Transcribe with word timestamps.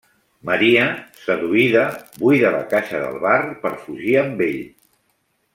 Maria, 0.49 0.85
seduïda, 1.25 1.83
buida 2.23 2.53
la 2.57 2.63
caixa 2.73 3.05
del 3.05 3.23
bar 3.29 3.39
per 3.67 3.75
fugir 3.87 4.21
amb 4.27 4.47
ell. 4.51 4.61